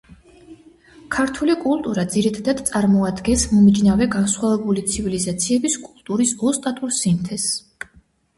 ქართული 1.15 1.55
კულტურა 1.65 2.05
ძირითადად 2.15 2.63
წარმოადგენს 2.69 3.43
მომიჯნავე 3.51 4.09
განსხვავებული 4.17 4.85
ცივილიზაციების 4.95 5.77
კულტურის 5.85 6.35
ოსტატურ 6.51 6.97
სინთეზს. 7.03 7.63